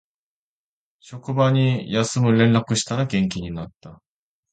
[0.99, 4.01] 職場に休む連絡したら元気になった